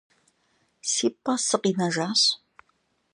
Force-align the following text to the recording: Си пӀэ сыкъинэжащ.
Си 0.91 1.07
пӀэ 1.23 1.33
сыкъинэжащ. 1.45 2.21